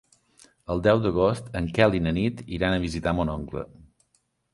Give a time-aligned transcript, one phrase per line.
[0.75, 3.63] El deu d'agost en Quel i na Nit iran a visitar mon oncle.